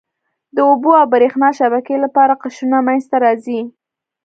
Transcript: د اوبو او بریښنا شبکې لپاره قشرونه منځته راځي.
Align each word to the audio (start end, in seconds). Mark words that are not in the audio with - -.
د 0.55 0.57
اوبو 0.69 0.91
او 0.99 1.05
بریښنا 1.13 1.49
شبکې 1.59 1.95
لپاره 2.03 2.39
قشرونه 2.43 2.77
منځته 2.87 3.15
راځي. 3.25 3.61